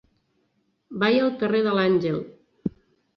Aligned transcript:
Vaig 1.03 1.17
al 1.25 1.29
carrer 1.43 1.61
de 1.67 1.73
l'Àngel. 1.81 2.17